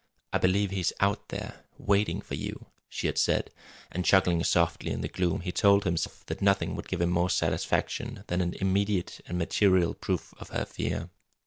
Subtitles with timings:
[0.33, 3.51] "I believe he is out there waiting for you," she had said;
[3.91, 7.29] and, chuckling softly in the gloom, he told himself that nothing would give him more
[7.29, 11.11] satisfaction than an immediate and material proof of her fear.